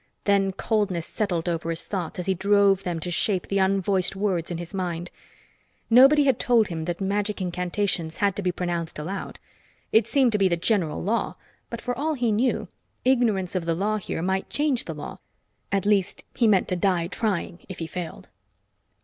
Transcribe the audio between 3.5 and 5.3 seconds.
unvoiced words in his mind.